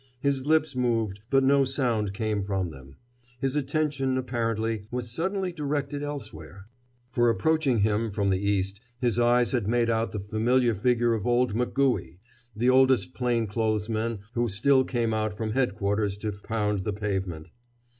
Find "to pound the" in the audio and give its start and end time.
16.17-16.93